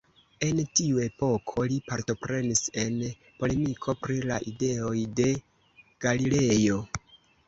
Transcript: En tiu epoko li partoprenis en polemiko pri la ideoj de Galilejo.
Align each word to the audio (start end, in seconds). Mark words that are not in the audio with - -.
En 0.45 0.59
tiu 0.77 0.99
epoko 1.07 1.65
li 1.71 1.75
partoprenis 1.89 2.61
en 2.83 2.95
polemiko 3.43 3.95
pri 4.05 4.15
la 4.31 4.39
ideoj 4.53 4.95
de 5.21 5.29
Galilejo. 6.07 6.79